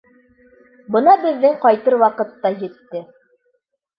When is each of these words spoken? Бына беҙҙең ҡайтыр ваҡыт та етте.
Бына 0.95 1.13
беҙҙең 1.25 1.59
ҡайтыр 1.67 1.95
ваҡыт 2.05 2.33
та 2.45 2.53
етте. 2.63 3.03